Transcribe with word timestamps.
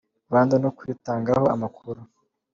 Rwanda 0.27 0.55
no 0.63 0.69
kuyitangaho 0.77 1.45
amakuru. 1.55 2.01